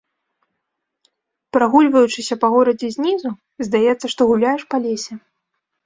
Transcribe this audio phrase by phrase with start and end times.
[1.59, 3.29] Прагульваючыся па горадзе знізу,
[3.71, 5.13] здаецца, што гуляеш па лесе.